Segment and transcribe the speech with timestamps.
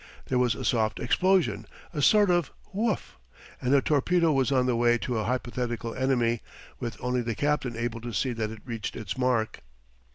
[0.29, 3.19] There was a soft explosion, a sort of woof!
[3.61, 6.41] and a torpedo was on the way to a hypothetical enemy,
[6.79, 9.61] with only the captain able to see that it reached its mark.